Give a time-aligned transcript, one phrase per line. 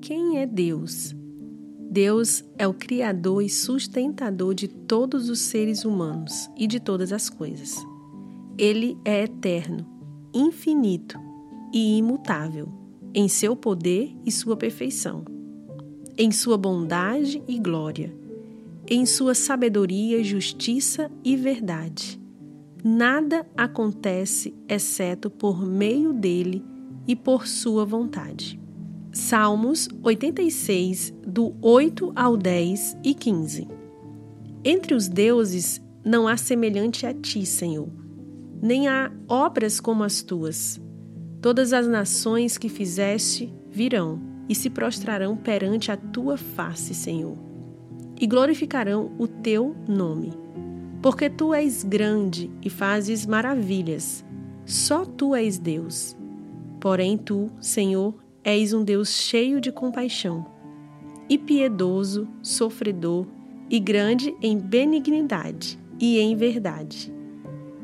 [0.00, 1.14] Quem é Deus?
[1.90, 7.28] Deus é o Criador e sustentador de todos os seres humanos e de todas as
[7.28, 7.76] coisas.
[8.56, 9.86] Ele é eterno,
[10.32, 11.18] infinito
[11.72, 12.68] e imutável
[13.12, 15.24] em seu poder e sua perfeição,
[16.16, 18.14] em sua bondade e glória,
[18.88, 22.20] em sua sabedoria, justiça e verdade.
[22.82, 26.64] Nada acontece exceto por meio dele
[27.06, 28.59] e por sua vontade.
[29.12, 33.66] Salmos 86, do 8 ao 10 e 15.
[34.64, 37.88] Entre os deuses não há semelhante a ti, Senhor,
[38.62, 40.80] nem há obras como as tuas.
[41.42, 47.36] Todas as nações que fizeste virão e se prostrarão perante a tua face, Senhor,
[48.20, 50.32] e glorificarão o teu nome.
[51.02, 54.24] Porque tu és grande e fazes maravilhas,
[54.64, 56.16] só tu és Deus.
[56.78, 60.46] Porém, tu, Senhor, És um Deus cheio de compaixão,
[61.28, 63.26] e piedoso, sofredor,
[63.68, 67.12] e grande em benignidade e em verdade.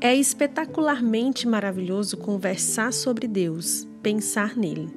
[0.00, 4.88] É espetacularmente maravilhoso conversar sobre Deus, pensar nele.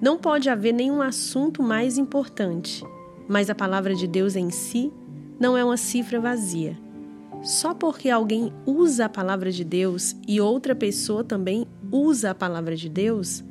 [0.00, 2.82] Não pode haver nenhum assunto mais importante,
[3.28, 4.92] mas a palavra de Deus em si
[5.38, 6.78] não é uma cifra vazia.
[7.42, 12.76] Só porque alguém usa a palavra de Deus e outra pessoa também usa a palavra
[12.76, 13.42] de Deus,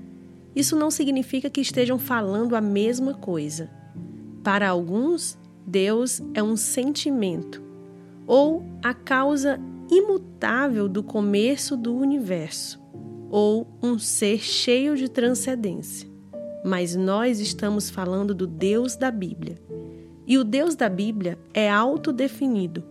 [0.60, 3.70] isso não significa que estejam falando a mesma coisa.
[4.44, 7.70] Para alguns, Deus é um sentimento
[8.28, 12.80] ou a causa imutável do começo do universo,
[13.32, 16.08] ou um ser cheio de transcendência.
[16.64, 19.58] Mas nós estamos falando do Deus da Bíblia.
[20.28, 22.84] E o Deus da Bíblia é autodefinido.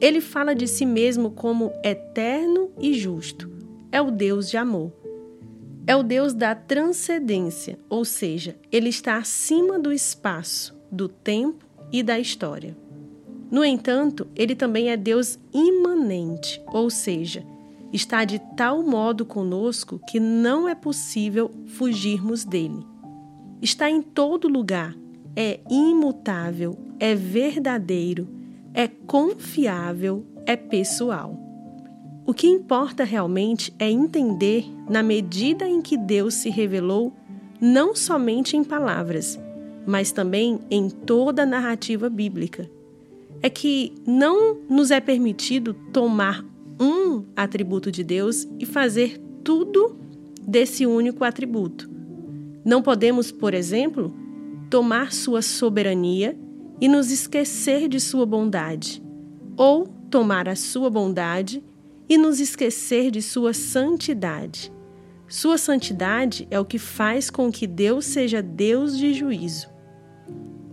[0.00, 3.50] Ele fala de si mesmo como eterno e justo.
[3.92, 5.03] É o Deus de amor
[5.86, 12.02] é o Deus da transcendência, ou seja, ele está acima do espaço, do tempo e
[12.02, 12.76] da história.
[13.50, 17.44] No entanto, ele também é Deus imanente, ou seja,
[17.92, 22.84] está de tal modo conosco que não é possível fugirmos dele.
[23.60, 24.96] Está em todo lugar,
[25.36, 28.28] é imutável, é verdadeiro,
[28.72, 31.43] é confiável, é pessoal.
[32.26, 37.12] O que importa realmente é entender, na medida em que Deus se revelou,
[37.60, 39.38] não somente em palavras,
[39.86, 42.70] mas também em toda a narrativa bíblica.
[43.42, 46.42] É que não nos é permitido tomar
[46.80, 49.94] um atributo de Deus e fazer tudo
[50.40, 51.90] desse único atributo.
[52.64, 54.14] Não podemos, por exemplo,
[54.70, 56.38] tomar sua soberania
[56.80, 59.02] e nos esquecer de sua bondade,
[59.58, 61.73] ou tomar a sua bondade e
[62.08, 64.72] nos esquecer de sua santidade.
[65.28, 69.68] Sua santidade é o que faz com que Deus seja Deus de juízo.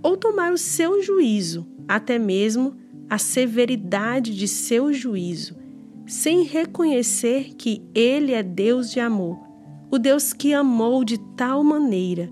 [0.04, 2.76] Ou tomar o seu juízo, até mesmo
[3.10, 5.56] a severidade de seu juízo,
[6.06, 9.40] sem reconhecer que Ele é Deus de amor,
[9.90, 12.32] o Deus que amou de tal maneira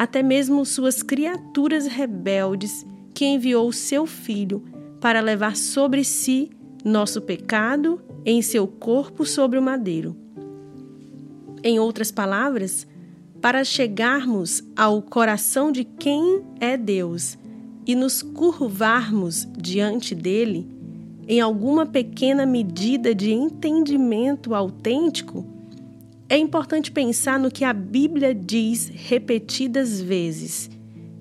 [0.00, 4.64] até mesmo suas criaturas rebeldes, que enviou seu Filho
[4.98, 6.48] para levar sobre si
[6.82, 10.16] nosso pecado em seu corpo sobre o madeiro.
[11.62, 12.86] Em outras palavras,
[13.40, 17.38] para chegarmos ao coração de quem é Deus
[17.86, 20.68] e nos curvarmos diante dele,
[21.26, 25.44] em alguma pequena medida de entendimento autêntico,
[26.28, 30.70] é importante pensar no que a Bíblia diz repetidas vezes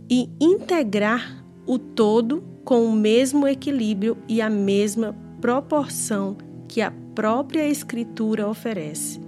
[0.10, 6.38] e integrar o todo com o mesmo equilíbrio e a mesma proporção
[6.70, 9.20] que a própria Escritura oferece.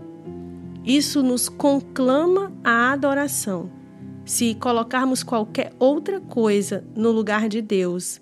[0.85, 3.69] Isso nos conclama a adoração.
[4.23, 8.21] Se colocarmos qualquer outra coisa no lugar de Deus,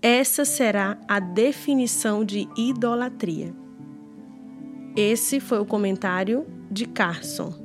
[0.00, 3.52] essa será a definição de idolatria.
[4.96, 7.61] Esse foi o comentário de Carson.